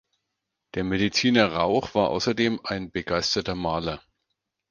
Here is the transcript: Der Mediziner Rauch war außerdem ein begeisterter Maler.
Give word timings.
Der 0.73 0.83
Mediziner 0.83 1.51
Rauch 1.53 1.93
war 1.93 2.09
außerdem 2.09 2.61
ein 2.63 2.89
begeisterter 2.89 3.53
Maler. 3.53 4.01